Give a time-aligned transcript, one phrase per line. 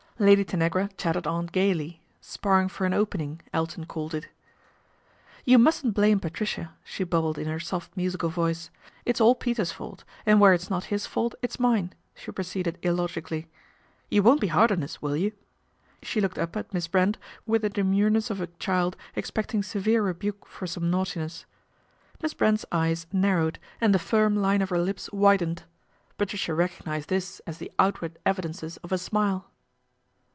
[0.19, 4.27] Lady Tanagra chatted on gaily," sparring for an opening," Elton called it."
[5.45, 8.69] You mustn't blame Patricia," she bubbled in her soft musical voice,"
[9.07, 13.47] it's all Peter's fault, and where it's not his fault it's mine," she proceeded illogically."
[14.11, 15.31] You won't be hard on us, will you?"
[16.03, 20.45] She looked up at Miss Brent with the demureness of a child expecting severe rebuke
[20.45, 21.47] for some naughtiness.
[22.21, 25.63] Miss Brent's eyes narrowed and the firm line of her lips widened.
[26.19, 29.47] Patricia recognised this as the outward evidences of a smile.